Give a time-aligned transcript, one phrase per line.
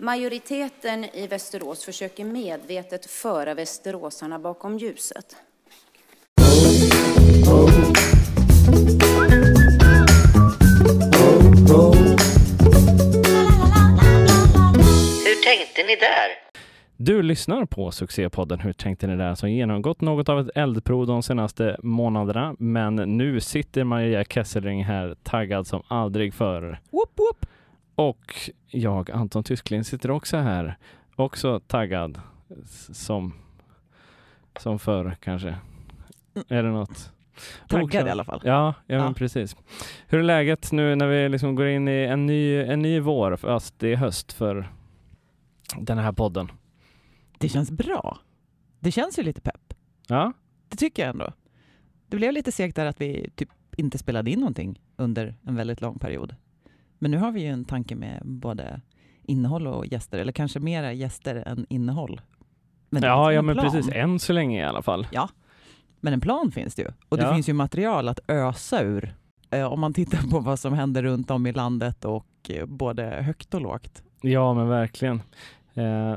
[0.00, 5.36] Majoriteten i Västerås försöker medvetet föra västeråsarna bakom ljuset.
[15.24, 16.28] Hur tänkte ni där?
[16.96, 19.34] Du lyssnar på succépodden Hur tänkte ni där?
[19.34, 22.56] som genomgått något av ett eldprov de senaste månaderna.
[22.58, 26.80] Men nu sitter Maria Kesselring här taggad som aldrig förr.
[26.90, 27.46] Whoop, whoop.
[27.98, 30.78] Och jag, Anton Tysklind, sitter också här.
[31.16, 32.20] Också taggad
[32.92, 33.34] som,
[34.60, 35.56] som förr kanske.
[36.48, 37.12] Är det något?
[37.68, 38.40] Taggad i alla fall.
[38.44, 39.04] Ja, ja, Ja.
[39.04, 39.56] Men precis.
[40.06, 43.36] Hur är läget nu när vi liksom går in i en ny, en ny vår,
[43.36, 44.72] fast det är höst för
[45.78, 46.52] den här podden?
[47.38, 48.18] Det känns bra.
[48.80, 49.74] Det känns ju lite pepp.
[50.06, 50.32] Ja,
[50.68, 51.32] Det tycker jag ändå.
[52.06, 55.80] Det blev lite segt där att vi typ inte spelade in någonting under en väldigt
[55.80, 56.34] lång period.
[56.98, 58.80] Men nu har vi ju en tanke med både
[59.22, 62.20] innehåll och gäster, eller kanske mera gäster än innehåll.
[62.90, 63.70] Men ja, ja en men plan.
[63.72, 63.92] precis.
[63.94, 65.06] Än så länge i alla fall.
[66.00, 66.88] Men en plan finns det ju.
[67.08, 67.34] Och det Ja.
[67.34, 69.14] finns ju material att ösa ur.
[69.50, 73.02] Eh, om man tittar på vad som händer runt om i landet och eh, både
[73.04, 74.02] högt och lågt.
[74.22, 75.22] Ja, men verkligen.
[75.74, 76.16] Eh,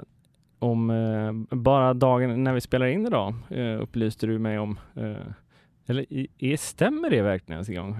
[0.59, 5.15] om eh, bara dagen när vi spelar in idag eh, upplyste du mig om, eh,
[5.87, 7.99] eller i, stämmer det verkligen ens en gång?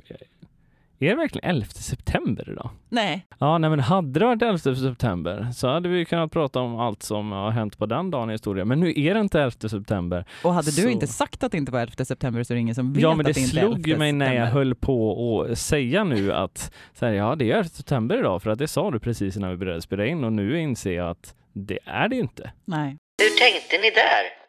[1.04, 2.70] Är det verkligen 11 september idag?
[2.90, 6.76] Nej, Ja, nej, men hade det varit 11 september så hade vi kunnat prata om
[6.80, 8.68] allt som har hänt på den dagen i historien.
[8.68, 10.26] Men nu är det inte 11 september.
[10.44, 12.62] och hade Så- du inte sagt att det inte var 11 september så är det
[12.62, 14.26] ingen som vet ja, men det att det inte är slog ju 11 mig när
[14.26, 14.52] jag september.
[14.60, 18.50] höll på att säga nu att så här, ja, det är 11 september idag, för
[18.50, 21.36] att det sa du precis innan vi började spela in och nu inser jag att
[21.54, 22.52] det är det inte.
[22.66, 22.98] Nej.
[23.22, 24.42] Hur tänkte ni där?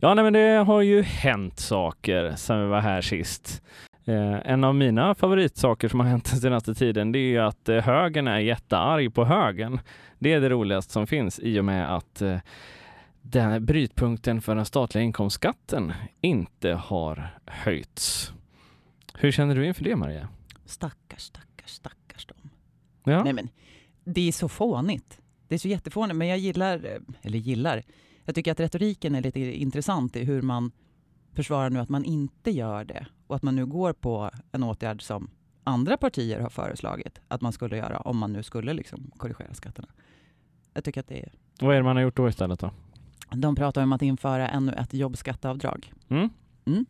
[0.00, 3.62] Ja, nej, men det har ju hänt saker sedan vi var här sist.
[4.10, 7.68] Eh, en av mina favoritsaker som har hänt den senaste tiden det är ju att
[7.68, 9.80] eh, högern är jättearg på högern.
[10.18, 12.38] Det är det roligaste som finns i och med att eh,
[13.22, 18.32] den brytpunkten för den statliga inkomstskatten inte har höjts.
[19.14, 20.28] Hur känner du inför det Maria?
[20.64, 22.50] Stackars, stackars, stackars dem.
[23.04, 23.48] Ja, Nej men,
[24.04, 25.20] det är så fånigt.
[25.48, 27.82] Det är så jättefånigt, men jag gillar, eller gillar,
[28.24, 30.72] jag tycker att retoriken är lite intressant i hur man
[31.40, 35.02] försvarar nu att man inte gör det och att man nu går på en åtgärd
[35.02, 35.30] som
[35.64, 39.88] andra partier har föreslagit att man skulle göra om man nu skulle liksom korrigera skatterna.
[40.74, 42.70] Jag tycker att det är, vad är det man har gjort då istället då?
[43.34, 45.92] de pratar om att införa ännu ett jobbskatteavdrag.
[46.08, 46.28] Mm?
[46.64, 46.86] Mm.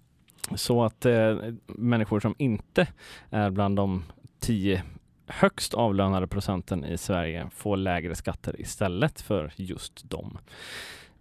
[0.54, 1.36] Så att eh,
[1.66, 2.88] människor som inte
[3.30, 4.04] är bland de
[4.38, 4.82] tio
[5.26, 10.38] högst avlönade procenten i Sverige får lägre skatter istället för just dem.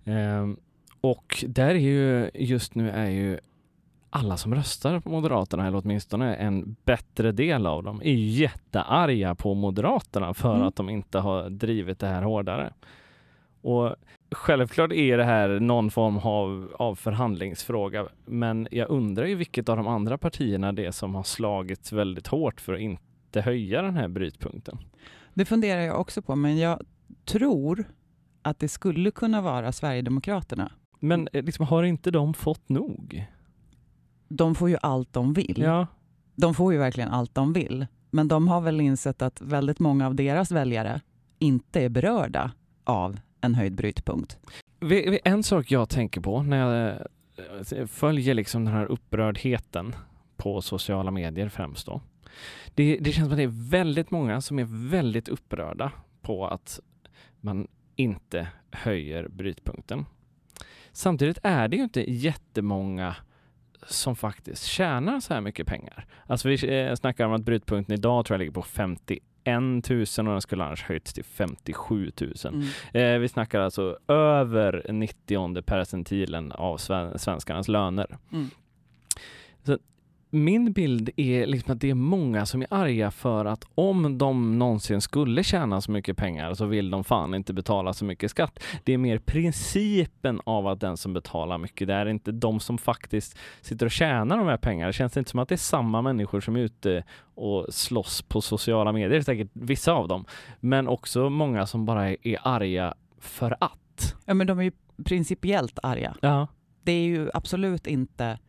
[0.04, 0.58] Ehm,
[1.02, 3.40] och där är ju just nu är ju
[4.10, 9.36] alla som röstar på Moderaterna, eller åtminstone en bättre del av dem, är ju jättearga
[9.36, 10.68] på Moderaterna för Mm.
[10.68, 12.74] att de inte har drivit det här hårdare.
[13.62, 13.96] Och
[14.32, 19.78] Självklart är det här någon form av, av förhandlingsfråga, men jag undrar ju vilket av
[19.78, 23.96] de andra partierna det är som har slagits väldigt hårt för att inte höja den
[23.96, 24.78] här brytpunkten.
[25.34, 26.82] Det funderar jag också på, men jag
[27.26, 27.86] tror
[28.42, 30.72] att det skulle kunna vara Sverigedemokraterna.
[31.00, 33.26] Men eh, liksom, har inte de fått nog?
[34.28, 35.62] De får ju allt de vill.
[35.62, 35.88] Ja,
[36.36, 37.88] De får ju verkligen allt de vill.
[38.12, 41.02] Men de har väl insett att väldigt många av deras väljare
[41.40, 42.52] inte är berörda
[42.84, 44.38] av en höjd brytpunkt.
[45.24, 47.00] En sak jag tänker på när jag
[47.80, 49.96] eh, följer liksom den här upprördheten
[50.38, 52.02] på sociala medier främst då.
[52.76, 56.80] Det, det känns som att det är väldigt många som är väldigt upprörda på att
[57.42, 60.06] man inte höjer brytpunkten.
[61.00, 63.16] Samtidigt är det ju inte jättemånga
[63.88, 66.06] som faktiskt tjänar så här mycket pengar.
[66.28, 69.24] Alltså vi eh, snackar om att brytpunkten idag tror jag ligger på 51
[69.90, 72.34] 000 och den skulle annars höjts till 57 000.
[72.44, 72.68] Mm.
[72.94, 78.18] Eh, vi snackar alltså över 90 percentilen av sven- svenskarnas löner.
[78.32, 78.50] Mm.
[79.64, 79.78] Så
[80.30, 84.60] min bild är liksom att det är många som är arga för att om de
[84.60, 88.64] någonsin skulle tjäna så mycket pengar så vill de fan inte betala så mycket skatt.
[88.84, 92.78] Det är mer principen av att den som betalar mycket, det är inte de som
[92.78, 94.88] faktiskt sitter och tjänar de här pengarna.
[94.88, 97.04] Det känns inte som att det är samma människor som är ute
[97.36, 100.26] och slåss på sociala medier, säkert vissa av dem,
[100.60, 104.16] men också många som bara är, arga för att.
[104.26, 104.72] Ja, men de är ju
[105.06, 106.16] principiellt arga.
[106.22, 106.48] Ja.
[106.84, 108.40] Det är ju absolut inte,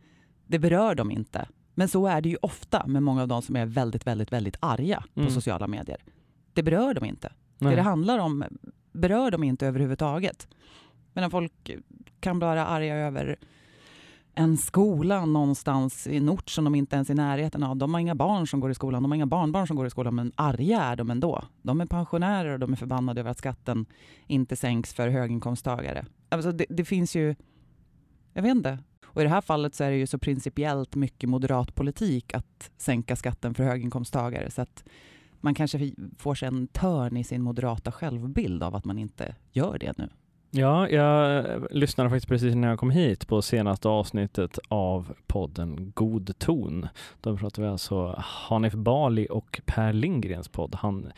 [0.47, 1.47] det berör dem inte.
[1.73, 4.57] Men så är det ju ofta med många av de som är väldigt, väldigt, väldigt
[4.59, 5.27] arga Mm.
[5.27, 6.03] på sociala medier.
[6.53, 7.33] Det berör dem inte.
[7.57, 7.69] Nej.
[7.69, 8.43] Det det handlar om
[8.91, 10.47] berör dem inte överhuvudtaget.
[11.13, 11.71] Medan folk
[12.19, 13.35] kan vara arga över
[14.33, 17.77] en skola någonstans i en ort som de inte ens är i närheten av.
[17.77, 19.89] De har inga barn som går i skolan, de har inga barnbarn som går i
[19.89, 21.43] skolan, men arga är de ändå.
[21.61, 23.85] De är pensionärer och de är förbannade över att skatten
[24.27, 26.05] inte sänks för höginkomsttagare.
[26.29, 27.35] Alltså det, det finns ju,
[28.33, 28.77] jag vet inte.
[29.13, 32.71] Och i det här fallet så är det ju så principiellt mycket moderat politik att
[32.77, 34.51] sänka skatten för höginkomsttagare.
[34.51, 34.83] Så att
[35.39, 39.77] man kanske får sig en törn i sin moderata självbild av att man inte gör
[39.79, 40.09] det nu.
[40.53, 46.39] Ja, jag lyssnade faktiskt precis när jag kom hit på senaste avsnittet av podden God
[46.39, 46.87] ton.
[47.21, 50.75] Då pratar vi alltså Hanif Bali och Per Lindgrens podd.
[50.75, 51.11] Han,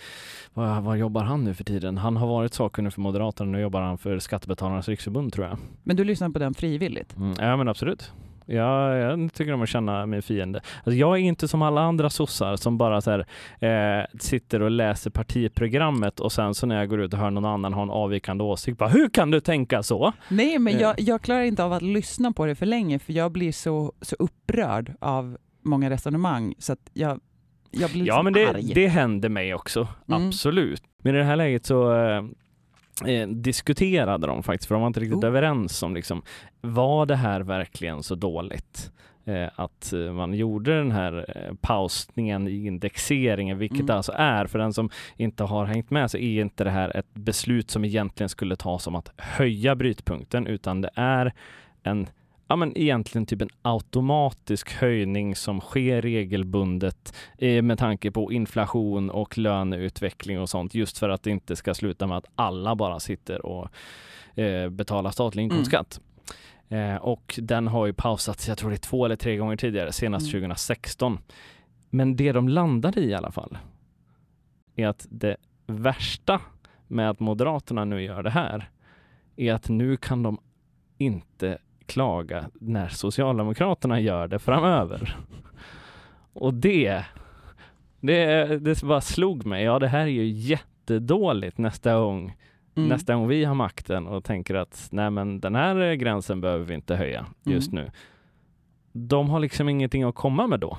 [0.53, 1.97] vad, vad jobbar han nu för tiden?
[1.97, 5.57] Han har varit sakkunnig för Moderaterna, nu jobbar han för Skattebetalarnas riksförbund tror jag.
[5.83, 7.15] Men du lyssnar på den frivilligt?
[7.18, 8.12] Mm, ja men absolut.
[8.45, 10.62] Ja, jag tycker om att känna min fiende.
[10.78, 13.19] Alltså jag är inte som alla andra sossar som bara så här,
[14.00, 17.45] eh, sitter och läser partiprogrammet och sen så när jag går ut och hör någon
[17.45, 20.13] annan ha en avvikande åsikt, bara, hur kan du tänka så?
[20.30, 20.81] Nej, men Eh.
[20.81, 23.94] jag, jag klarar inte av att lyssna på det för länge för jag blir så,
[24.01, 27.19] så upprörd av många resonemang så att jag,
[27.72, 28.72] jag blir Ja, liksom men det, arg.
[28.75, 29.88] det händer mig också.
[30.07, 30.28] Mm.
[30.28, 30.84] Absolut.
[31.04, 31.92] Men i det här läget så
[33.06, 35.25] eh, diskuterade de faktiskt, för de var inte riktigt Oh.
[35.28, 36.22] överens om liksom,
[36.62, 38.92] var det här verkligen så dåligt?
[39.25, 43.86] Eh, att eh, man gjorde den här eh, pausningen i indexeringen, vilket Mm.
[43.88, 44.45] det alltså är.
[44.48, 47.86] För den som inte har hängt med så är inte det här ett beslut som
[47.86, 51.34] egentligen skulle tas om att höja brytpunkten, utan det är
[51.84, 52.07] en
[52.53, 59.09] ja, men egentligen typ en automatisk höjning som sker regelbundet eh, med tanke på inflation
[59.09, 63.00] och löneutveckling och sånt, just för att det inte ska sluta med att alla bara
[63.00, 63.69] sitter och
[64.39, 66.01] eh, betalar statlig inkomstskatt.
[66.69, 69.91] Eh, och den har ju pausats, jag tror det är två eller tre gånger tidigare,
[69.91, 70.41] senast Mm.
[70.41, 71.19] 2016.
[71.89, 73.57] Men det de landade i i alla fall
[74.75, 76.41] är att det värsta
[76.88, 78.69] med att Moderaterna nu gör det här
[79.35, 80.38] är att nu kan de
[80.97, 85.18] inte klaga när Socialdemokraterna gör det framöver.
[86.33, 87.06] Och det,
[88.00, 89.63] det, det bara slog mig.
[89.63, 92.35] Ja, det här är ju jättedåligt nästa gång,
[92.75, 92.89] Mm.
[92.89, 96.74] nästa gång vi har makten och tänker att nej, men den här gränsen behöver vi
[96.74, 97.86] inte höja just Mm.
[97.86, 97.91] nu.
[98.91, 100.77] De har liksom ingenting att komma med då.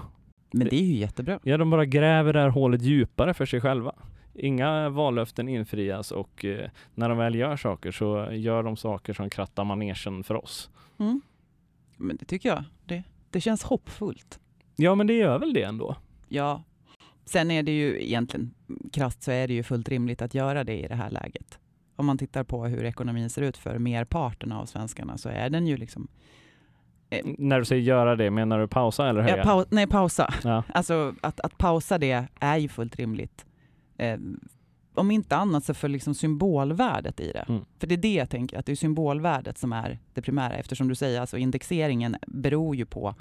[0.53, 1.39] Men det är ju jättebra.
[1.43, 3.93] Ja, de bara gräver det här hålet djupare för sig själva.
[4.35, 9.31] Inga vallöften infrias och eh, när de väl gör saker så gör de saker som
[9.31, 10.71] krattar manegen för oss.
[10.99, 11.21] Mm.
[11.97, 12.65] Men det tycker jag.
[12.87, 14.41] Det, det känns hoppfullt.
[14.77, 15.97] Ja, men det gör väl det ändå.
[16.29, 16.63] Ja.
[17.25, 18.55] Sen är det ju egentligen,
[18.93, 21.59] krasst så är det ju fullt rimligt att göra det i det här läget.
[21.97, 25.67] Om man tittar på hur ekonomin ser ut för merparten av svenskarna så är den
[25.67, 26.09] ju liksom...
[27.11, 29.37] eh, När du säger göra det, menar du pausa eller höja?
[29.37, 30.35] Ja, pau, nej, pausa.
[30.45, 30.63] Ja.
[30.75, 33.47] Alltså att, att pausa det är ju fullt rimligt.
[33.97, 34.19] Eh,
[34.95, 37.45] om inte annat så för liksom symbolvärdet i det.
[37.49, 37.65] Mm.
[37.79, 40.55] För det är det jag tänker, att det är symbolvärdet som är det primära.
[40.55, 43.15] Eftersom du säger, alltså indexeringen beror ju på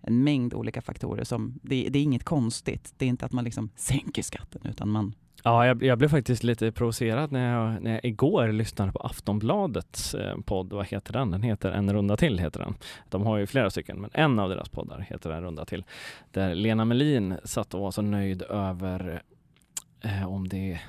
[0.00, 1.24] en mängd olika faktorer.
[1.24, 2.94] Som, det, det är inget konstigt.
[2.96, 5.14] Det är inte att man liksom sänker skatten, utan man...
[5.44, 10.14] Ja, jag, jag blev faktiskt lite provocerad när jag, när jag igår lyssnade på Aftonbladets
[10.14, 10.72] eh, podd.
[10.72, 11.30] Vad heter den?
[11.30, 12.38] Den heter En runda till.
[12.38, 12.74] heter den.
[13.08, 15.84] De har ju flera stycken, men en av deras poddar heter En runda till.
[16.30, 19.22] Där Lena Melin satt och var så nöjd över
[20.00, 20.80] eh, om det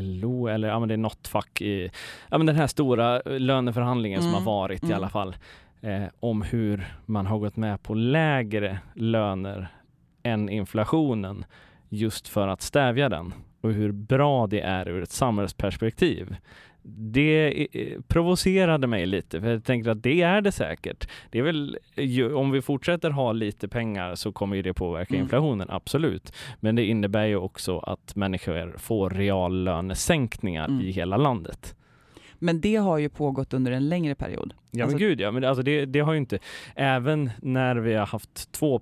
[0.00, 1.90] LO eller ja, men det är något fack i
[2.30, 4.96] ja, men den här stora löneförhandlingen som Mm, har varit i mm.
[4.96, 5.36] alla fall.
[5.80, 9.68] Eh, om hur man har gått med på lägre löner
[10.22, 11.44] än inflationen
[11.88, 16.36] just för att stävja den och hur bra det är ur ett samhällsperspektiv.
[16.86, 17.66] Det
[18.08, 21.08] provocerade mig lite, för jag tänker att det är det säkert.
[21.30, 21.78] Det är väl,
[22.34, 25.22] om vi fortsätter ha lite pengar så kommer ju det påverka Mm.
[25.24, 26.32] inflationen, absolut.
[26.60, 30.80] Men det innebär ju också att människor får reallönesänkningar Mm.
[30.80, 31.74] i hela landet.
[32.44, 34.54] Men det har ju pågått under en längre period.
[34.70, 36.38] Ja Alltså- men gud ja, men alltså det, det har ju inte,
[36.74, 38.80] även när vi har haft 2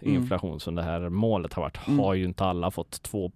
[0.00, 0.22] i Mm.
[0.22, 1.98] inflation som det här målet har varit, Mm.
[1.98, 3.30] har ju inte alla fått 2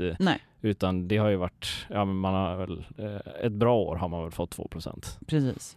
[0.00, 0.38] eh, Nej.
[0.60, 4.08] utan det har ju varit, ja men man har väl, eh, ett bra år har
[4.08, 4.68] man väl fått 2
[5.26, 5.76] Precis.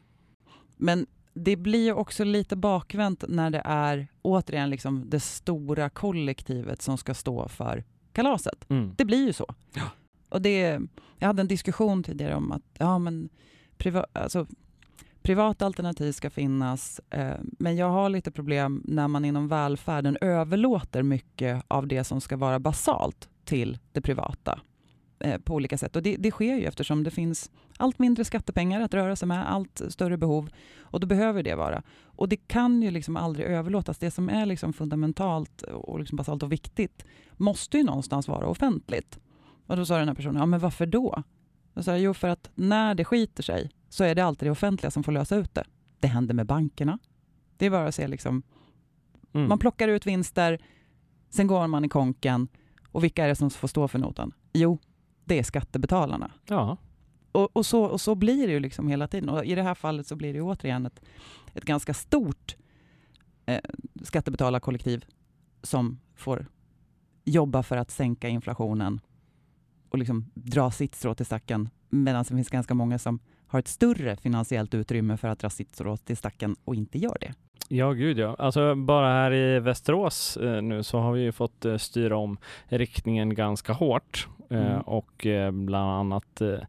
[0.77, 6.97] Men det blir också lite bakvänt när det är återigen liksom det stora kollektivet som
[6.97, 8.69] ska stå för kalaset.
[8.69, 8.93] Mm.
[8.97, 9.45] Det blir ju så.
[9.73, 9.81] Ja.
[10.29, 10.79] Och det,
[11.19, 13.29] jag hade en diskussion tidigare om att ja, men
[13.77, 14.47] priva, alltså,
[15.21, 21.03] privata alternativ ska finnas, eh, men jag har lite problem när man inom välfärden överlåter
[21.03, 24.59] mycket av det som ska vara basalt till det privata
[25.19, 25.95] eh, på olika sätt.
[25.95, 29.51] Och det, det sker ju eftersom det finns allt mindre skattepengar att röra sig med,
[29.51, 31.83] allt större behov och då behöver det vara.
[32.03, 33.97] Och det kan ju liksom aldrig överlåtas.
[33.97, 39.19] Det som är liksom fundamentalt och liksom basalt och viktigt måste ju någonstans vara offentligt.
[39.67, 41.23] Och då sa den här personen, ja men varför då?
[41.73, 44.91] Jag sa, jo för att när det skiter sig så är det alltid det offentliga
[44.91, 45.63] som får lösa ut det.
[45.99, 46.99] Det händer med bankerna,
[47.57, 48.43] Det är bara att se liksom,
[49.33, 49.49] Mm.
[49.49, 50.59] man plockar ut vinster,
[51.29, 52.47] sen går man i konken
[52.91, 54.31] och vilka är det som får stå för notan?
[54.53, 54.79] Jo,
[55.25, 56.31] det är skattebetalarna.
[56.45, 56.77] Ja.
[57.31, 59.29] Och, och, så, och så blir det ju liksom hela tiden.
[59.29, 61.01] Och I det här fallet så blir det återigen ett,
[61.53, 62.55] ett ganska stort
[63.45, 63.59] eh,
[64.03, 65.05] skattebetalarkollektiv
[65.63, 66.45] som får
[67.25, 68.99] jobba för att sänka inflationen
[69.89, 73.67] och liksom dra sitt strå till stacken medan det finns ganska många som har ett
[73.67, 77.33] större finansiellt utrymme för att dra sitt strå till stacken och inte gör det.
[77.69, 78.35] Ja, gud ja.
[78.39, 82.37] Alltså bara här i Västerås eh, nu så har vi ju fått eh, styra om
[82.65, 84.81] riktningen ganska hårt eh, Mm.
[84.81, 86.59] och eh, bland annat eh,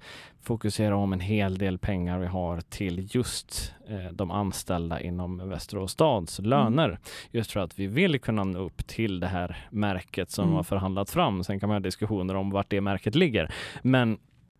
[0.42, 5.92] fokusera om en hel del pengar vi har till just eh, de anställda inom Västerås
[5.92, 6.98] stads löner.
[7.30, 10.56] Just för att vi vill kunna nå upp till det här märket som Mm.
[10.56, 11.44] har förhandlats fram.
[11.44, 13.54] Sen kan man ha diskussioner om vart det märket ligger.
[13.82, 14.18] Men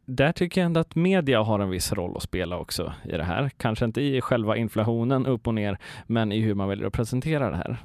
[0.09, 3.25] där tycker jag ändå att media har en viss roll att spela också i det
[3.25, 3.51] här.
[3.57, 7.51] Kanske inte i själva inflationen upp och ner, men i hur man väljer att presentera
[7.51, 7.77] det här.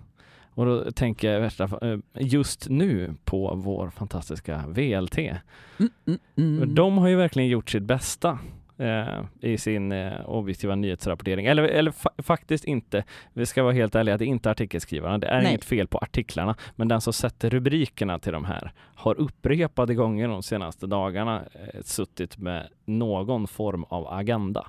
[0.56, 1.44] Och då tänker jag
[1.82, 5.18] eh, just nu på vår fantastiska VLT.
[5.18, 6.75] Mm, mm, mm.
[6.75, 8.39] De har ju verkligen gjort sitt bästa
[8.77, 11.46] eh, i sin eh, objektiva nyhetsrapportering.
[11.46, 13.03] Eller, eller fa- faktiskt inte.
[13.34, 15.18] Vi ska vara helt ärliga, det är inte artikelskrivarna.
[15.18, 15.50] Det är Nej.
[15.50, 16.56] inget fel på artiklarna.
[16.75, 21.82] Men den som sätter rubrikerna till de här har upprepade gånger de senaste dagarna eh,
[21.82, 24.68] suttit med någon form av agenda.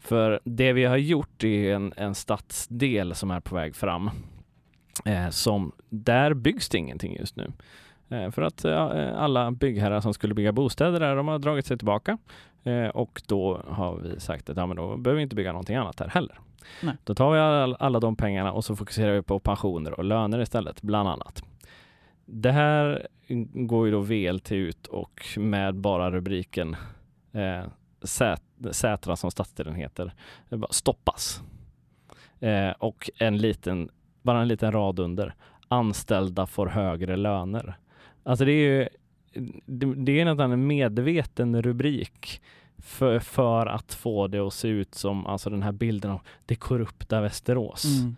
[0.00, 4.10] För det vi har gjort är en, en stadsdel som är på väg fram.
[5.04, 7.52] Eh, som, där byggs det ingenting just nu.
[8.08, 11.78] Eh, för att eh, alla byggherrar som skulle bygga bostäder där, de har dragit sig
[11.78, 12.18] tillbaka.
[12.66, 15.76] Eh, och då har vi sagt att ja, men då behöver vi inte bygga någonting
[15.76, 16.38] annat här heller.
[16.82, 16.94] Nej.
[17.04, 20.40] Då tar vi all, alla de pengarna och så fokuserar vi på pensioner och löner
[20.40, 21.42] istället, bland annat.
[22.24, 23.06] Det här
[23.54, 26.76] går ju då VLT ut och med bara rubriken
[27.32, 27.64] eh,
[28.00, 30.12] Sät- Sätra som stadsdelen heter,
[30.50, 31.42] bara stoppas.
[32.40, 33.88] Eh, och en liten,
[34.22, 35.34] bara en liten rad under,
[35.68, 37.76] anställda får högre löner.
[38.22, 38.88] Alltså det är ju
[39.66, 42.40] det, det är nästan en medveten rubrik
[42.78, 46.54] för, för att få det att se ut som alltså den här bilden av det
[46.54, 47.84] korrupta Västerås.
[47.84, 48.16] Mm.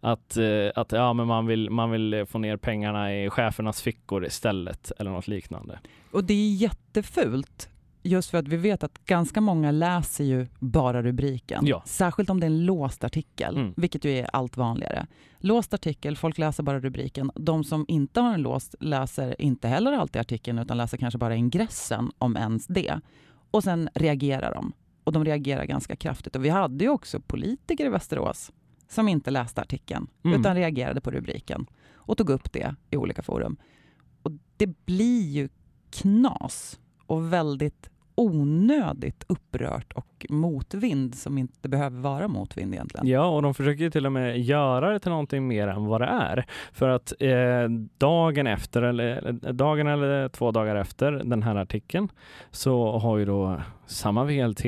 [0.00, 4.26] Att, eh, att ja, men man, vill, man vill få ner pengarna i chefernas fickor
[4.26, 5.78] istället eller något liknande.
[6.10, 7.68] Och det är jättefult,
[8.08, 11.66] just för att vi vet att ganska många läser ju bara rubriken.
[11.66, 11.82] Ja.
[11.86, 13.74] Särskilt om det är en låst artikel, Mm.
[13.76, 15.06] vilket ju är allt vanligare.
[15.38, 17.30] Låst artikel, folk läser bara rubriken.
[17.34, 21.34] De som inte har en låst läser inte heller alltid artikeln, utan läser kanske bara
[21.36, 23.00] ingressen, om ens det.
[23.50, 24.72] Och sen reagerar de.
[25.04, 26.36] Och de reagerar ganska kraftigt.
[26.36, 28.52] Och vi hade ju också politiker i Västerås
[28.88, 30.40] som inte läste artikeln, Mm.
[30.40, 33.56] utan reagerade på rubriken och tog upp det i olika forum.
[34.22, 35.48] Och det blir ju
[35.90, 43.06] knas och väldigt onödigt upprört och motvind som inte behöver vara motvind egentligen.
[43.06, 46.00] Ja, och de försöker ju till och med göra det till någonting mer än vad
[46.00, 46.46] det är.
[46.72, 52.08] För att eh, dagen efter, eller dagen eller två dagar efter den här artikeln,
[52.50, 54.64] så har ju då samma VLT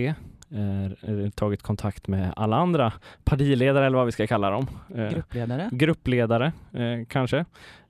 [1.34, 2.92] tagit kontakt med alla andra
[3.24, 4.66] partiledare eller vad vi ska kalla dem.
[4.94, 5.68] Eh, Gruppledare.
[5.72, 7.44] gruppledare eh, kanske.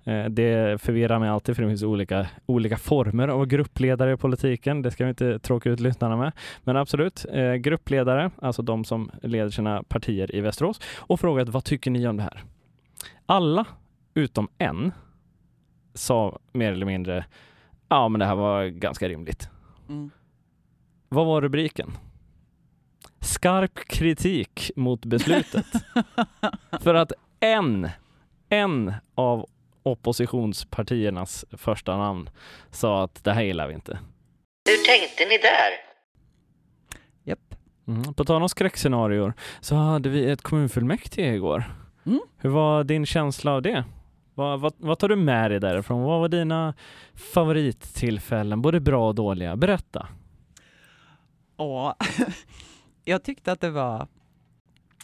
[0.05, 4.83] Eh, det förvirrar mig alltid för det finns olika, olika former av gruppledare i politiken.
[4.83, 6.33] Det ska vi inte tråka ut lyssnarna med.
[6.65, 11.65] Men absolut, eh, gruppledare, alltså de som leder sina partier i Västerås och frågat vad
[11.65, 12.43] tycker ni om det här?
[13.27, 13.67] Alla
[14.15, 14.93] utom en
[15.95, 17.25] sa mer eller mindre
[17.89, 19.49] ja men det här var ganska rimligt.
[19.89, 20.11] Mm.
[21.09, 21.91] Vad var rubriken?
[23.21, 25.67] Skarp kritik mot beslutet.
[26.81, 27.91] För att en,
[28.49, 29.47] en av
[29.83, 32.31] oppositionspartiernas första namn
[32.71, 33.99] sa att det här gillar vi inte.
[34.69, 35.71] Hur tänkte ni där?
[37.25, 37.55] Japp.
[37.89, 38.15] Mm.
[38.15, 41.65] På tal om skräckscenarior så hade vi ett kommunfullmäktige igår.
[42.07, 42.21] Mm.
[42.39, 43.85] Hur var din känsla av det?
[44.35, 46.03] Vad, vad, vad tar du med dig därifrån?
[46.03, 46.75] Vad var dina
[47.15, 49.57] favorittillfällen, både bra och dåliga?
[49.57, 50.07] Berätta.
[51.57, 51.97] Ja,
[53.05, 54.09] jag tyckte att det var...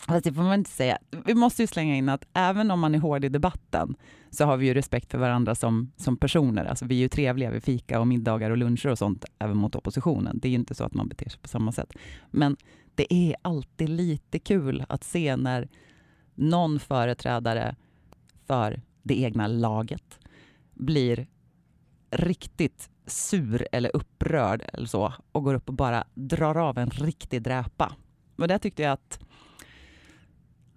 [0.06, 0.98] Fast det får man inte säga.
[1.24, 3.96] Vi måste ju slänga in att även om man är hård i debatten
[4.30, 6.64] så har vi ju respekt för varandra som, som personer.
[6.64, 9.74] Alltså vi är ju trevliga vid fika och middagar och luncher och sånt även mot
[9.74, 10.38] oppositionen.
[10.38, 11.92] Det är ju inte så att man beter sig på samma sätt.
[12.30, 12.56] Men
[12.94, 15.68] det är alltid lite kul att se när
[16.34, 17.76] någon företrädare
[18.46, 20.18] för det egna laget
[20.74, 21.26] blir
[22.10, 27.42] riktigt sur eller upprörd eller så och går upp och bara drar av en riktig
[27.42, 27.92] dräpa.
[28.38, 29.20] Och där tyckte jag att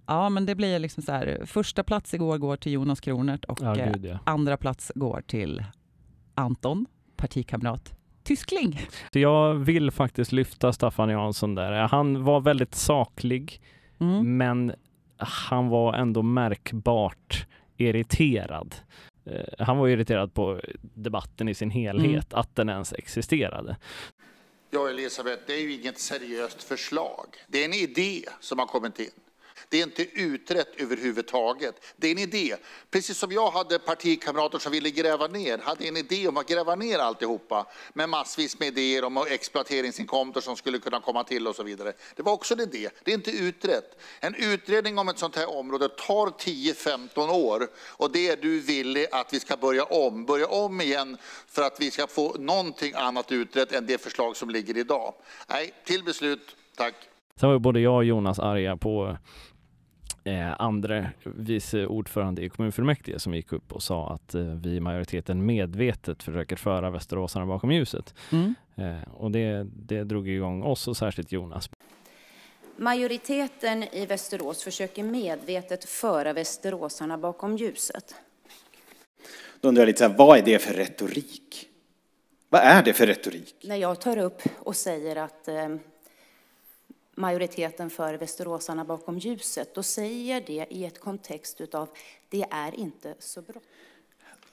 [0.05, 1.41] Ja, men det blir liksom så här.
[1.45, 4.19] Första plats igår går till Jonas Kronert och Ja, eh, gud ja.
[4.23, 5.63] andra plats går till
[6.35, 7.93] Anton, partikamrat
[8.23, 8.79] Tyskling.
[9.13, 11.71] Så jag vill faktiskt lyfta Staffan Jansson där.
[11.87, 13.61] Han var väldigt saklig,
[14.01, 14.37] Mm.
[14.37, 14.73] men
[15.17, 18.75] han var ändå märkbart irriterad.
[19.25, 23.77] Eh, han var irriterad på debatten i sin helhet, att den ens existerade.
[24.71, 27.25] Ja, Elisabeth, det är ju inget seriöst förslag.
[27.47, 29.09] Det är en idé som har kommit in.
[29.69, 31.75] Det är inte utrett överhuvudtaget.
[31.95, 32.55] Det är en idé.
[32.91, 36.75] Precis som jag hade partikamrater som ville gräva ner, hade en idé om att gräva
[36.75, 41.63] ner alltihopa med massvis med idéer om exploateringsinkomster som skulle kunna komma till och så
[41.63, 41.93] vidare.
[42.15, 42.89] Det var också en idé.
[43.03, 44.01] Det är inte utrett.
[44.19, 49.07] En utredning om ett sånt här område tar 10-15 år och det är du villig
[49.11, 53.31] att vi ska börja om, börja om igen för att vi ska få någonting annat
[53.31, 55.13] utrett än det förslag som ligger idag.
[55.47, 56.55] Nej, till beslut.
[56.75, 56.95] Tack.
[57.39, 59.17] Sen var ju både jag och Jonas arga på
[60.23, 64.79] eh, andra vice ordförande i kommunfullmäktige som gick upp och sa att eh, vi i
[64.79, 68.13] majoriteten medvetet försöker föra västeråsarna bakom ljuset.
[68.31, 68.55] Mm.
[68.75, 71.69] Eh, och det, det drog igång oss och särskilt Jonas.
[72.77, 78.15] Majoriteten i Västerås försöker medvetet föra västeråsarna bakom ljuset.
[79.61, 81.65] Då undrar jag lite så här, vad är det för retorik?
[82.49, 83.55] Vad är det för retorik?
[83.63, 85.69] När jag tar upp och säger att eh,
[87.19, 91.89] majoriteten för västeråsarna bakom ljuset, då säger det i ett kontext utav
[92.29, 93.61] det är inte så bra.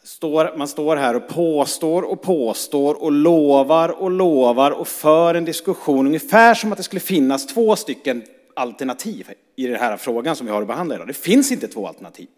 [0.03, 5.45] Står, man står här och påstår och påstår och lovar och lovar och för en
[5.45, 8.23] diskussion ungefär som att det skulle finnas två stycken
[8.55, 11.07] alternativ i den här frågan som vi har att behandla idag.
[11.07, 12.29] Det finns inte två alternativ.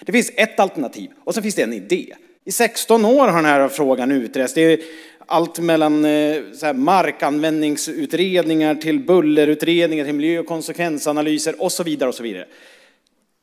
[0.00, 2.14] Det finns ett alternativ och så finns det en idé.
[2.44, 4.54] I 16 år har den här frågan utretts.
[4.54, 4.80] Det är
[5.28, 12.08] allt mellan eh, så här, markanvändningsutredningar till bullerutredningar till miljö och konsekvensanalyser och så vidare
[12.08, 12.46] och så vidare.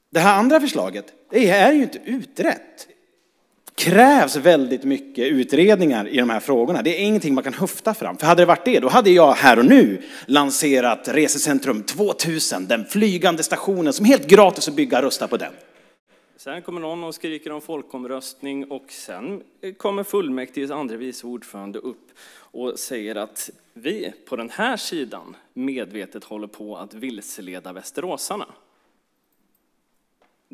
[0.09, 2.87] Det här andra förslaget, det är ju inte utrett.
[3.75, 6.81] krävs väldigt mycket utredningar i de här frågorna.
[6.81, 8.17] Det är ingenting man kan höfta fram.
[8.17, 12.85] För hade det varit det, då hade jag här och nu lanserat Resecentrum 2000, den
[12.85, 15.51] flygande stationen som är helt gratis att bygga, rösta på den.
[16.45, 19.43] Sen kommer någon och skriker om folkomröstning och sen
[19.77, 26.23] kommer fullmäktiges andre vice ordförande upp och säger att vi på den här sidan medvetet
[26.23, 28.45] håller på att vilseleda västeråsarna.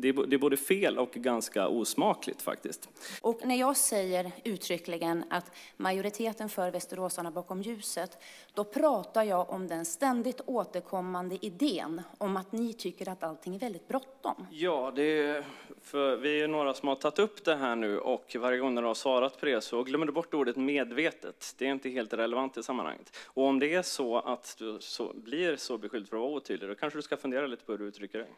[0.02, 2.88] Det är, det är både fel och ganska osmakligt faktiskt.
[3.20, 8.18] Och när jag säger uttryckligen att majoriteten för västeråsarna bakom ljuset,
[8.54, 13.58] då pratar jag om den ständigt återkommande idén om att ni tycker att allting är
[13.58, 14.46] väldigt bråttom.
[14.50, 15.44] Ja, det är,
[15.82, 18.82] för vi är några som har tagit upp det här nu och varje gång du
[18.82, 21.54] har svarat på det så glömmer du bort ordet medvetet.
[21.58, 23.16] Det är inte helt relevant i sammanhanget.
[23.26, 26.70] Och om det är så att du så, blir så beskylld för att vara otydlig,
[26.70, 28.28] då kanske du ska fundera lite på hur du uttrycker dig.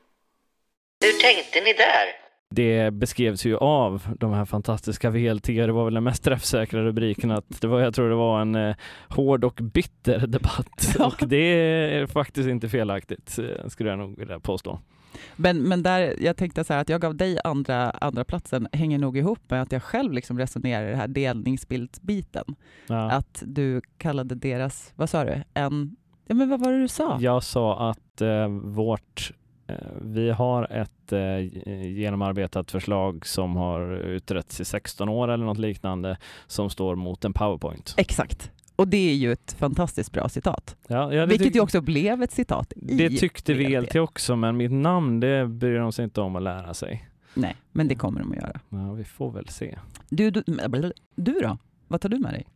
[1.05, 2.07] Hur tänkte ni där?
[2.51, 7.31] Det beskrevs ju av de här fantastiska VLT, det var väl den mest träffsäkra rubriken,
[7.31, 8.77] att det var, jag tror det var en eh,
[9.09, 10.95] hård och bitter debatt.
[10.99, 11.07] Ja.
[11.07, 14.81] Och det är faktiskt inte felaktigt, eh, skulle jag nog vilja påstå.
[15.37, 18.99] Men, men där, jag tänkte så här att jag gav dig andra, andra platsen hänger
[18.99, 22.45] nog ihop med att jag själv liksom resonerar i det här delningsbildsbiten.
[22.87, 23.11] Ja.
[23.11, 27.19] Att du kallade deras, vad sa du, en, ja men vad var det du sa?
[27.21, 29.33] Jag sa att eh, vårt
[30.01, 31.39] vi har ett eh,
[31.89, 37.33] genomarbetat förslag som har utretts i 16 år eller något liknande som står mot en
[37.33, 37.95] powerpoint.
[37.97, 38.51] Exakt.
[38.77, 40.77] Och det är ju ett fantastiskt bra citat.
[40.89, 43.69] Ja, ja, Vilket ju också blev ett citat det tyckte VLT.
[43.69, 47.09] VLT också, men mitt namn det bryr de sig inte om att lära sig.
[47.35, 48.61] Nej, men det kommer de att göra.
[48.69, 49.79] Ja, vi får väl se.
[50.09, 50.43] Du, du,
[51.15, 51.59] du då?
[51.89, 52.47] Vad tar du med dig?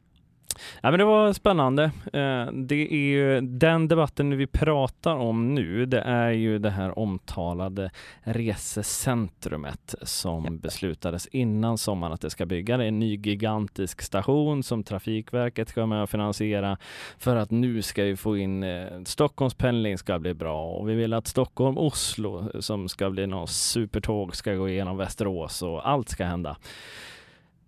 [0.83, 1.85] Ja, men det var spännande.
[2.13, 5.87] Eh, Det är ju den debatten vi pratar om nu.
[5.87, 7.91] Det är ju det här omtalade
[8.23, 10.51] resecentrumet som Ja.
[10.51, 12.77] beslutades innan sommaren att det ska bygga.
[12.77, 16.79] Det är en ny gigantisk station som Trafikverket ska med och finansiera
[17.19, 20.95] för att nu ska vi få in eh, Stockholms pendling ska bli bra och vi
[20.95, 26.25] vill att Stockholm-Oslo som ska bli något supertåg ska gå igenom Västerås och allt ska
[26.25, 26.57] hända.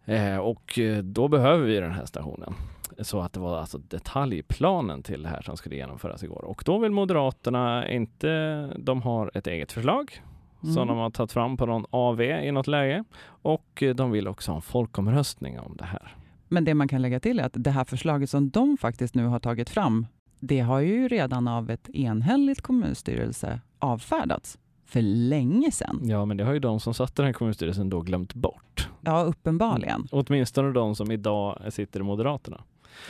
[0.04, 2.54] Eh, och eh, då behöver vi den här stationen.
[2.98, 6.44] Så att det var alltså detaljplanen till det här som skulle genomföras igår.
[6.44, 10.22] Och då vill Moderaterna inte, de har ett eget förslag
[10.60, 10.88] som Mm.
[10.88, 13.04] de har tagit fram på någon AV i något läge.
[13.26, 16.16] Och eh, de vill också ha en folkomröstning om det här.
[16.48, 19.26] Men det man kan lägga till är att det här förslaget som de faktiskt nu
[19.26, 20.06] har tagit fram,
[20.40, 24.58] det har ju redan av ett enhälligt kommunstyrelse avfärdats
[24.90, 26.00] för länge sedan.
[26.02, 28.88] Ja, men det har ju de som satt i den här kommunstyrelsen då glömt bort.
[29.00, 30.08] Ja, uppenbarligen.
[30.10, 32.60] Åtminstone de som idag sitter i Moderaterna.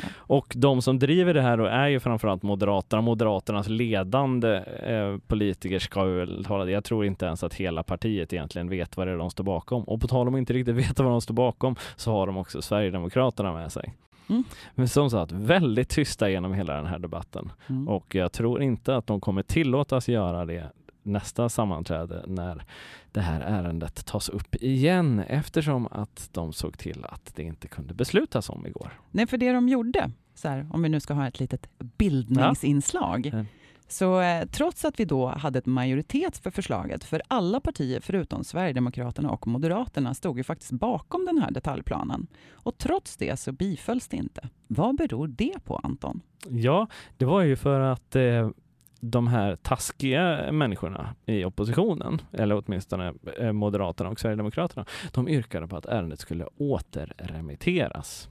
[0.03, 0.09] Ja.
[0.17, 3.03] Och de som driver det här då är ju framförallt Moderaterna.
[3.03, 8.33] Moderaternas ledande eh, politiker ska vi väl tala Jag tror inte ens att hela partiet
[8.33, 9.85] egentligen vet vad det är de står bakom.
[9.85, 12.37] Och på tal om att inte riktigt veta vad de står bakom så har de
[12.37, 13.95] också Sverigedemokraterna med sig.
[14.31, 14.45] Mm.
[14.75, 17.53] Men som sagt, väldigt tysta genom hela den här debatten.
[17.69, 17.89] Mm.
[17.89, 20.71] Och jag tror inte att de kommer tillåtas göra det
[21.11, 22.65] nästa sammanträde när
[23.13, 27.95] det här ärendet tas upp igen eftersom att de såg till att det inte kunde
[27.95, 29.01] beslutas om igår.
[29.11, 33.31] Nej, för det de gjorde, så här, om vi nu ska ha ett litet bildningsinslag,
[33.33, 33.45] Ja.
[33.89, 38.45] så eh, trots att vi då hade ett majoritet för förslaget, för alla partier förutom
[38.45, 42.27] Sverigedemokraterna och Moderaterna stod ju faktiskt bakom den här detaljplanen.
[42.53, 44.49] Och trots det så bifölls det inte.
[44.67, 46.21] Vad beror det på, Anton?
[46.49, 48.51] Ja, det var ju för att eh,
[49.01, 55.77] de här taskiga människorna i oppositionen, eller åtminstone eh, Moderaterna och Sverigedemokraterna, de yrkade på
[55.77, 58.29] att ärendet skulle återremitteras.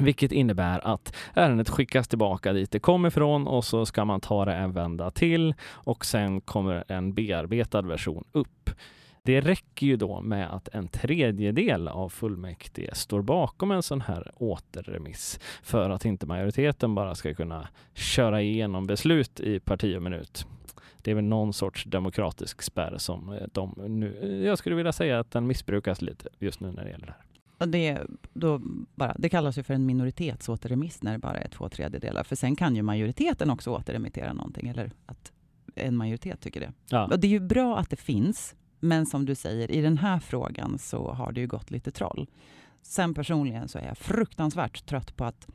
[0.00, 4.44] Vilket innebär att ärendet skickas tillbaka dit det kom ifrån och så ska man ta
[4.44, 8.70] det en vända till och sen kommer en bearbetad version upp.
[9.26, 14.32] Det räcker ju då med att en tredjedel av fullmäktige står bakom en sån här
[14.36, 20.46] återremiss för att inte majoriteten bara ska kunna köra igenom beslut i parti och minut.
[21.02, 25.20] Det är väl någon sorts demokratisk spärr som eh, de nu, jag skulle vilja säga
[25.20, 27.24] att den missbrukas lite just nu när det gäller det här.
[27.58, 27.98] Och Det,
[28.32, 28.60] då
[28.94, 32.24] bara, det kallas ju för en minoritetsåterremiss när det bara är två tredjedelar.
[32.24, 35.32] För sen kan ju majoriteten också återremittera någonting, eller att
[35.74, 36.72] en majoritet tycker det.
[36.88, 37.06] Ja.
[37.06, 40.18] Och det är ju bra att det finns, men som du säger, i den här
[40.18, 42.26] frågan så har det ju gått lite troll.
[42.82, 45.48] Sen personligen så är jag fruktansvärt trött på att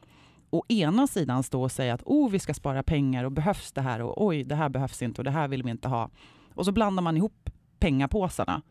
[0.50, 3.82] å ena sidan stå och säga att oh, vi ska spara pengar och behövs det
[3.82, 6.10] här och oj, det här behövs inte och det här vill vi inte ha.
[6.54, 8.62] Och så blandar man ihop pengapåsarna.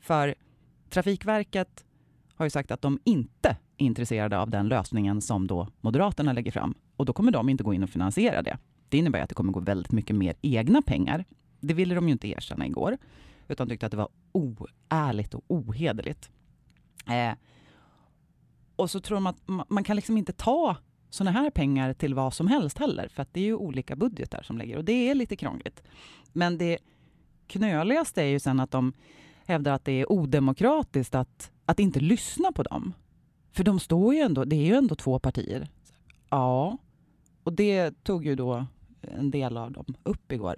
[0.00, 0.34] För
[0.90, 1.84] Trafikverket
[2.34, 6.52] har ju sagt att de inte är intresserade av den lösningen som då Moderaterna lägger
[6.52, 6.74] fram.
[6.96, 8.58] Och då kommer de inte gå in och finansiera det.
[8.88, 11.24] Det innebär att det kommer gå väldigt mycket mer egna pengar.
[11.60, 12.98] Det ville de ju inte erkänna igår,
[13.48, 16.30] utan tyckte att det var oärligt och ohederligt.
[17.06, 17.32] Eh,
[18.76, 20.76] och så tror de att man kan liksom inte ta
[21.10, 24.42] sådana här pengar till vad som helst heller, för att det är ju olika budgetar
[24.42, 25.82] som lägger och det är lite krångligt.
[26.32, 26.78] Men det
[27.46, 28.92] knöligaste är ju sen att de
[29.46, 32.94] hävdar att det är odemokratiskt att, att inte lyssna på dem.
[33.52, 35.68] För de står ju ändå, det är ju ändå två partier.
[36.30, 36.78] Ja,
[37.42, 38.66] och det tog ju då
[39.00, 40.56] en del av dem upp igår.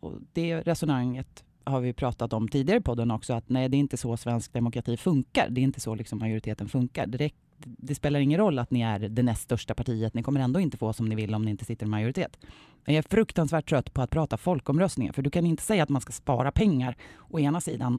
[0.00, 3.78] Och det resonemanget har vi pratat om tidigare på podden också, att nej, det är
[3.78, 5.48] inte så svensk demokrati funkar.
[5.50, 7.06] Det är inte så liksom majoriteten funkar.
[7.06, 10.14] Det, räck- det spelar ingen roll att ni är det näst största partiet.
[10.14, 12.38] Ni kommer ändå inte få som ni vill om ni inte sitter i majoritet.
[12.84, 16.00] Jag är fruktansvärt trött på att prata folkomröstningar, för du kan inte säga att man
[16.02, 16.96] ska spara pengar
[17.30, 17.98] å ena sidan,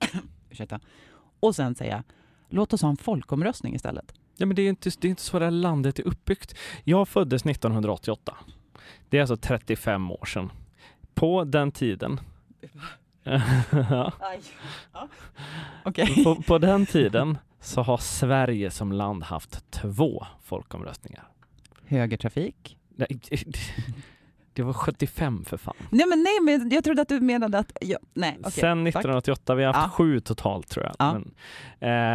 [0.50, 0.80] ursäkta,
[1.40, 2.04] och sen säga
[2.48, 4.14] låt oss ha en folkomröstning istället.
[4.36, 6.54] Ja, men det är inte, det är inte så det här landet är uppbyggt.
[6.84, 8.36] Jag föddes 1988.
[9.08, 10.52] Det är alltså 35 år sedan.
[11.14, 12.20] På den tiden
[13.24, 14.12] Ja.
[15.84, 16.24] Okej.
[16.24, 21.24] på, på den tiden så har Sverige som land haft två folkomröstningar.
[21.86, 22.76] Högertrafik?
[22.96, 23.20] Nej,
[24.52, 25.74] det var 75 för fan.
[25.90, 27.72] Nej men, nej, men jag trodde att du menade att...
[27.80, 28.52] Ja, nej, okej.
[28.52, 28.88] Sen Tack.
[28.88, 29.90] 1988, vi har haft Ja.
[29.96, 30.94] sju totalt tror jag.
[30.98, 31.12] Ja.
[31.12, 31.22] Men,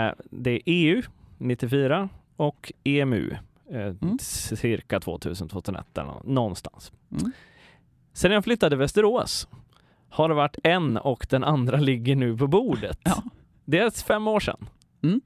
[0.07, 1.01] eh, det är EU
[1.37, 3.31] 94 och EMU
[3.71, 4.17] eh, Mm.
[4.21, 6.91] cirka 2000-2001 eller nå- någonstans.
[7.11, 7.31] Mm.
[8.13, 9.47] Sen jag flyttade till Västerås
[10.09, 12.99] har det varit en och den andra ligger nu på bordet.
[13.03, 13.23] Ja.
[13.65, 14.65] Det är fem år sedan.
[15.03, 15.21] Mm.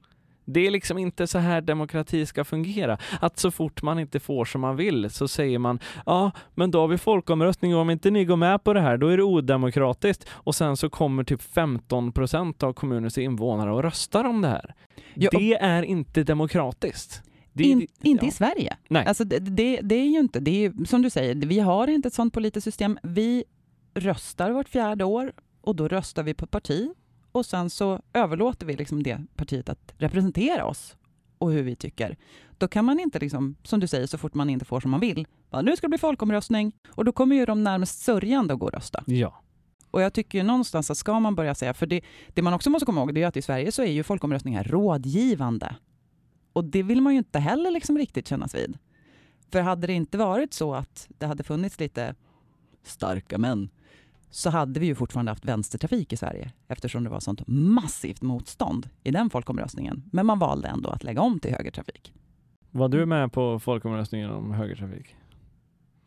[0.46, 2.98] Det är liksom inte så här demokrati ska fungera.
[3.20, 6.80] Att så fort man inte får som man vill så säger man ja, men då
[6.80, 9.22] har vi folkomröstning och om inte ni går med på det här då är det
[9.22, 10.28] odemokratiskt.
[10.30, 14.74] Och sen så kommer typ 15 procent av kommunens invånare och röstar om det här.
[15.14, 17.22] Ja, det är inte demokratiskt.
[17.52, 18.28] Det, In, det- inte ja.
[18.28, 18.76] i Sverige.
[18.88, 19.06] Nej.
[19.06, 22.08] Alltså det, det, det är ju inte, det är som du säger, vi har inte
[22.08, 22.98] ett sånt politiskt system.
[23.02, 23.44] Vi
[23.94, 26.90] röstar vart fjärde år och då röstar vi på ett parti
[27.32, 30.96] och sen så överlåter vi liksom det partiet att representera oss
[31.38, 32.16] och hur vi tycker.
[32.58, 35.00] Då kan man inte, liksom, som du säger, så fort man inte får som man
[35.00, 38.60] vill, bara, nu ska det bli folkomröstning och då kommer ju de närmast sörjande att
[38.60, 39.04] gå och rösta.
[39.06, 39.40] Ja.
[39.90, 42.70] Och jag tycker ju någonstans att ska man börja säga, för det, det man också
[42.70, 45.76] måste komma ihåg det är att i Sverige så är ju folkomröstningar rådgivande.
[46.52, 48.78] Och det vill man ju inte heller liksom riktigt kännas vid.
[49.52, 52.14] För hade det inte varit så att det hade funnits lite
[52.82, 53.70] starka män
[54.34, 58.88] så hade vi ju fortfarande haft vänstertrafik i Sverige eftersom det var sånt massivt motstånd
[59.04, 60.02] i den folkomröstningen.
[60.12, 62.12] Men man valde ändå att lägga om till högertrafik.
[62.70, 65.16] Var du med på folkomröstningen om högertrafik?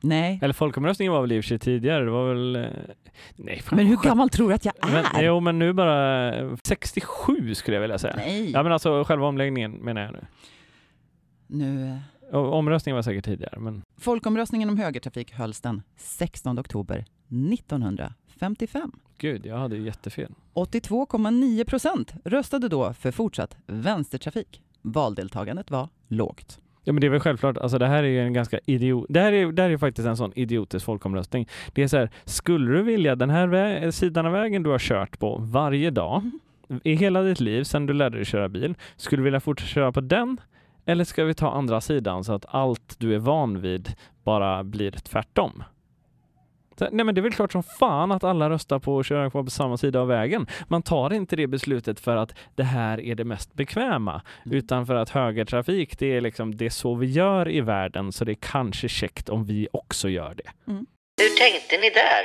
[0.02, 2.56] Nej, Eller folkomröstningen var väl i och för sig tidigare, det var väl...
[2.56, 2.62] eh,
[3.36, 4.92] Nej, fan, men hur gammal tror du att jag är?
[4.92, 8.14] Men, jo, men nu bara eh, 67 skulle jag vilja säga.
[8.18, 10.26] Nej, Ja, men alltså själva omläggningen menar jag nu.
[11.48, 11.90] nu...
[12.32, 18.92] eh, Omröstningen var säkert tidigare, men Folkomröstningen om högertrafik hölls den 16 oktober 1955.
[19.18, 20.32] gud, jag hade ju jättefel.
[20.54, 24.62] 82,9 procent röstade då för fortsatt vänstertrafik.
[24.82, 26.60] Valdeltagandet var lågt.
[26.84, 29.20] Ja men det är väl självklart, alltså det här är ju en ganska idiot, det
[29.20, 31.48] här är, det här är faktiskt en sån idiotisk folkomröstning.
[31.74, 34.80] Det är så här, skulle du vilja den här vä- sidan av vägen du har
[34.80, 36.32] kört på varje dag
[36.84, 39.92] i hela ditt liv sedan du lärde dig köra bil, skulle du vilja fortsätta köra
[39.92, 40.38] på den?
[40.86, 44.92] Eller ska vi ta andra sidan så att allt du är van vid bara blir
[44.92, 45.64] tvärtom?
[46.80, 49.44] Nej men det är väl klart som fan att alla röstar på att köra kvar
[49.44, 50.48] på samma sida av vägen.
[50.68, 54.58] Man tar inte det beslutet för att det här är det mest bekväma, Mm.
[54.58, 58.26] utan för att högertrafik, det är liksom det är så vi gör i världen, så
[58.26, 60.50] det är kanske käckt om vi också gör det.
[61.22, 62.24] Hur tänkte ni där?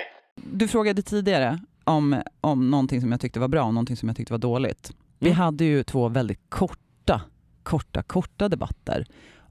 [0.58, 4.16] Du frågade tidigare om, om någonting som jag tyckte var bra och någonting som jag
[4.16, 4.92] tyckte var dåligt.
[5.18, 5.38] Vi Mm.
[5.38, 7.20] hade ju två väldigt korta,
[7.62, 9.06] korta, korta debatter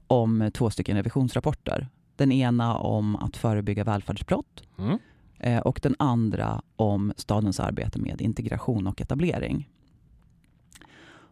[0.06, 1.88] om två stycken revisionsrapporter.
[2.22, 4.98] Den ena om att förebygga välfärdsbrott Mm.
[5.38, 9.68] eh, och den andra om stadens arbete med integration och etablering.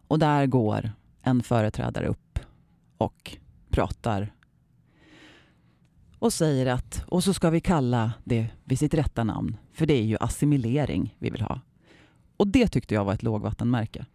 [0.07, 2.39] Och där går en företrädare upp
[2.97, 3.37] och
[3.69, 4.33] pratar
[6.19, 9.93] och säger att, och så ska vi kalla det vid sitt rätta namn, för det
[9.93, 11.59] är ju assimilering vi vill ha.
[12.37, 14.05] Och det tyckte jag var ett lågvattenmärke.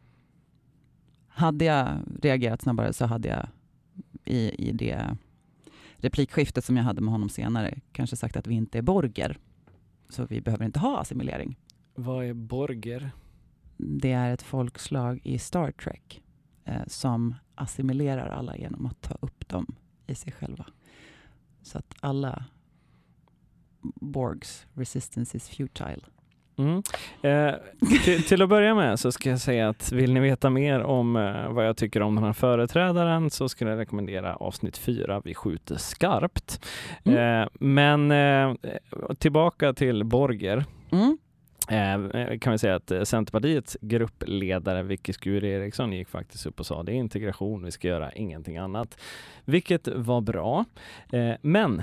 [1.28, 1.88] Hade jag
[2.22, 3.46] reagerat snabbare så hade jag
[4.24, 5.16] i, i det
[5.96, 9.38] replikskiftet som jag hade med honom senare kanske sagt att vi inte är borger.
[10.08, 11.58] Så vi behöver inte ha assimilering.
[11.94, 13.10] Vad är borger?
[13.76, 16.22] Det är ett folkslag i Star Trek
[16.64, 19.74] eh, som assimilerar alla genom att ta upp dem
[20.06, 20.66] i sig själva.
[21.62, 22.44] Så att alla
[23.94, 26.02] Borgs resistance is futile.
[26.58, 26.82] Mm.
[27.22, 27.54] Eh,
[28.04, 31.16] till, till att börja med så ska jag säga att vill ni veta mer om
[31.16, 35.34] eh, vad jag tycker om den här företrädaren så skulle jag rekommendera avsnitt 4, Vi
[35.34, 36.66] skjuter skarpt.
[37.04, 37.42] Mm.
[37.42, 38.54] Eh, men eh,
[39.18, 40.64] tillbaka till Borger.
[40.92, 41.18] Mm.
[41.68, 46.82] Eh, kan vi säga att Centerpartiets gruppledare Vicky Skure Eriksson gick faktiskt upp och sa
[46.82, 48.98] det är integration, vi ska göra ingenting annat.
[49.44, 50.64] Vilket var bra.
[51.40, 51.82] Men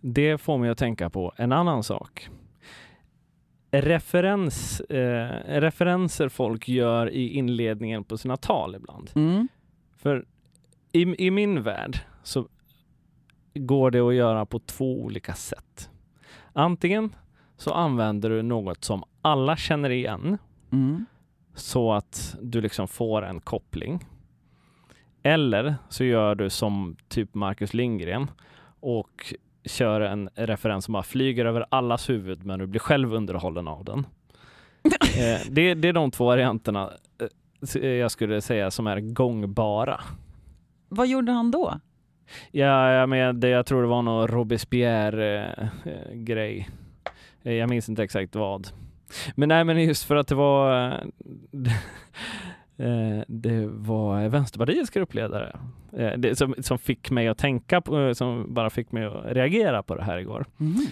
[0.00, 2.28] det får mig att tänka på en annan sak.
[3.80, 9.10] Referens, eh, referenser folk gör i inledningen på sina tal ibland.
[9.14, 9.48] Mm.
[9.96, 10.26] För
[10.92, 12.48] i, i min värld så
[13.54, 15.90] går det att göra på två olika sätt.
[16.52, 17.14] Antingen
[17.56, 20.38] så använder du något som alla känner igen
[20.72, 21.06] Mm.
[21.54, 24.04] så att du liksom får en koppling.
[25.22, 28.30] Eller så gör du som typ Marcus Lindgren
[28.80, 29.34] och
[29.64, 33.84] kör en referens som bara flyger över allas huvud men du blir själv underhållen av
[33.84, 33.98] den.
[35.18, 36.90] eh, det, det är de två varianterna
[37.74, 40.00] eh, jag skulle säga som är gångbara.
[40.88, 41.74] Vad gjorde han då?
[42.50, 46.68] Ja, jag, med, det, jag tror det var någon Robespierre-grej.
[47.42, 48.68] Eh, jag minns inte exakt vad.
[49.34, 50.92] Men nej, men just för att det var eh,
[53.26, 55.56] det var Vänsterpartiets gruppledare
[55.92, 59.82] eh, det, som, som fick mig att tänka på, som bara fick mig att reagera
[59.82, 60.46] på det här igår.
[60.60, 60.86] Mm.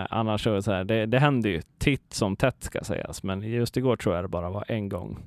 [0.00, 3.42] Eh, annars så, så här, det, det händer ju titt som tätt ska sägas, men
[3.42, 5.18] just igår tror jag det bara var en gång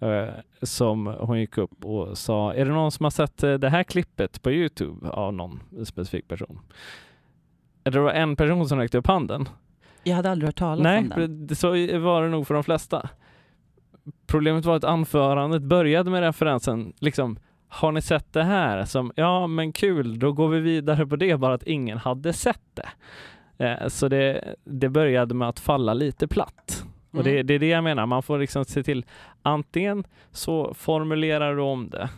[0.00, 0.28] eh,
[0.62, 3.82] som hon gick upp och sa, är det någon som har sett eh, det här
[3.82, 6.58] klippet på Youtube av någon specifik person?
[7.82, 9.48] Det var en person som räckte upp handen.
[10.04, 11.46] Jag hade aldrig hört talas Nej, om den.
[11.46, 13.08] det- så var det nog för de flesta.
[14.26, 17.38] Problemet var att anförandet började med referensen, liksom,
[17.68, 18.84] har ni sett det här?
[18.84, 22.60] Som, ja men kul, då går vi vidare på det, bara att ingen hade sett
[22.74, 22.88] det.
[23.66, 26.84] Eh, så det, det började med att falla lite platt.
[27.10, 27.46] Och det, Mm.
[27.46, 29.04] det är det jag menar, man får liksom se till,
[29.42, 32.08] antingen så formulerar du om det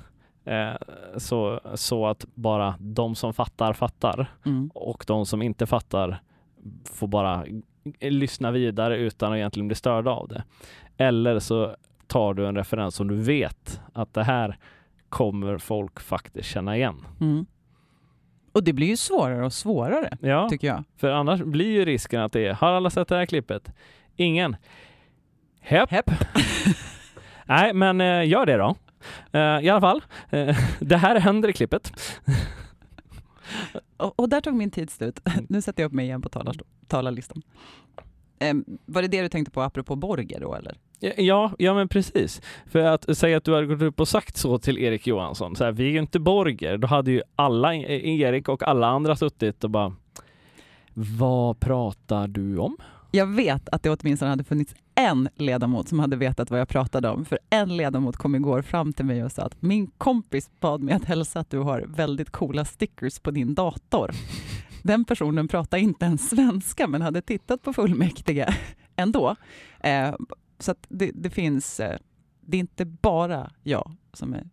[0.52, 0.76] eh,
[1.16, 4.70] så, så att bara de som fattar fattar Mm.
[4.74, 6.22] och de som inte fattar
[6.84, 7.44] får bara
[8.00, 10.44] lyssna vidare utan att egentligen bli störda av det.
[10.96, 11.76] Eller så
[12.06, 14.58] tar du en referens som du vet att det här
[15.08, 17.06] kommer folk faktiskt känna igen.
[17.20, 17.46] Mm.
[18.52, 20.84] Och det blir ju svårare och svårare, Ja, tycker jag.
[20.96, 23.72] för annars blir ju risken att det är, har alla sett det här klippet?
[24.16, 24.56] Ingen?
[25.60, 25.90] Hepp.
[25.90, 26.10] Hepp.
[27.46, 28.76] Nej, men eh, gör det då.
[29.32, 31.92] Eh, I alla fall, eh, det här händer i klippet.
[33.96, 35.20] Och, och där tog min tid slut.
[35.24, 35.46] Mm.
[35.48, 36.28] Nu sätter jag upp mig igen på
[36.88, 37.42] talarlistan.
[38.44, 40.76] Ehm, var det det du tänkte på apropå Borger då eller?
[41.16, 42.42] Ja, ja men precis.
[42.66, 45.64] För att säga att du hade gått upp och sagt så till Erik Johansson, så
[45.64, 49.64] här, vi är ju inte Borger, då hade ju alla, Erik och alla andra suttit
[49.64, 49.92] och bara
[50.94, 52.76] vad pratar du om?
[53.10, 57.08] Jag vet att det åtminstone hade funnits en ledamot som hade vetat vad jag pratade
[57.08, 57.24] om.
[57.24, 60.94] För en ledamot kom igår fram till mig och sa att min kompis bad mig
[60.94, 64.10] att hälsa att du har väldigt coola stickers på din dator.
[64.84, 68.46] Den personen pratar inte ens svenska men hade tittat på fullmäktige
[68.96, 69.36] ändå.
[69.80, 70.14] Eh,
[70.58, 71.98] så det, det finns, eh,
[72.40, 74.48] det är inte bara jag som är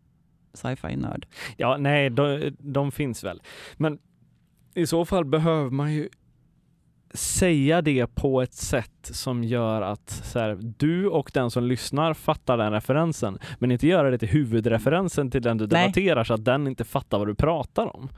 [0.54, 1.28] sci-fi-nörd.
[1.58, 3.42] Ja, nej, de, de finns väl.
[3.78, 4.00] Men
[4.74, 6.10] i så fall behöver man ju
[7.14, 12.14] säga det på ett sätt som gör att så här, du och den som lyssnar
[12.14, 15.82] fattar den referensen, men inte göra det till huvudreferensen till den du Nej.
[15.82, 18.10] debatterar så att den inte fattar vad du pratar om.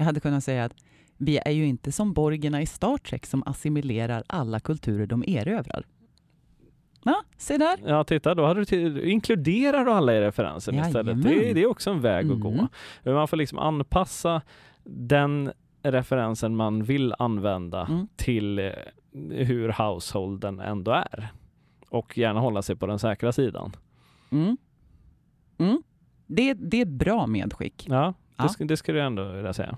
[0.00, 0.74] Jag hade kunnat säga att
[1.16, 5.86] vi är ju inte som borgerna i Star Trek som assimilerar alla kulturer de erövrar.
[7.04, 7.78] Ja, se där.
[7.86, 11.22] Ja, titta, då hade du till, inkluderar du alla i referensen istället.
[11.22, 11.54] Det, Jajamän.
[11.54, 12.50] det är också en väg att gå.
[12.50, 12.66] Mm.
[13.04, 14.42] Man får liksom anpassa
[14.84, 18.08] den referensen man vill använda Mm.
[18.16, 18.70] till eh,
[19.30, 21.28] hur householden ändå är.
[21.88, 23.72] Och gärna hålla sig på den säkra sidan.
[24.30, 24.56] Mm.
[25.58, 25.82] Mm.
[26.26, 27.86] Det, det är ett bra medskick.
[27.88, 28.42] Ja, Ja.
[28.42, 29.76] Det, ska, det ska du ändå vilja säga.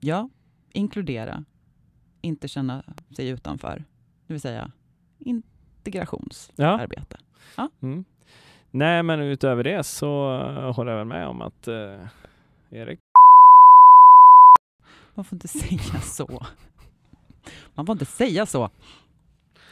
[0.00, 0.28] Ja,
[0.72, 1.44] inkludera,
[2.20, 2.84] inte känna
[3.16, 3.84] sig utanför.
[4.26, 4.72] Det vill säga
[5.18, 7.18] integrationsarbete.
[7.56, 7.70] Ja.
[7.82, 8.04] Mm.
[8.70, 12.06] Nej, men utöver det så eh, håller jag väl med om att eh,
[12.70, 13.00] Erik
[15.14, 16.46] Man får inte säga så.
[17.74, 18.70] Man får inte säga så.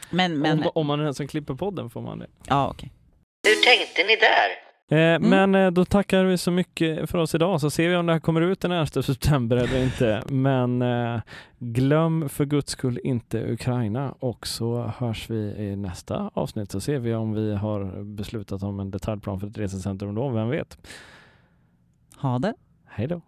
[0.09, 2.27] Men, men, om, om man är den som klipper podden får man det.
[2.47, 2.91] ja okej.
[3.47, 4.68] Hur tänkte ni där?
[4.91, 5.29] Eh, Mm.
[5.29, 8.13] Men eh, då tackar vi så mycket för oss idag så ser vi om det
[8.13, 10.23] här kommer ut den 11 september eller inte.
[10.27, 11.21] Men eh,
[11.59, 16.99] glöm för guds skull inte Ukraina och så hörs vi i nästa avsnitt så ser
[16.99, 20.77] vi om vi har beslutat om en detaljplan för ett resecentrum då, vem vet?
[22.17, 22.53] Ha det.
[22.85, 23.21] Hej då!